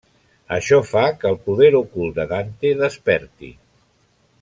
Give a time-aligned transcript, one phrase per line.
[0.55, 3.55] Això fa que el poder ocult de Dante desperti.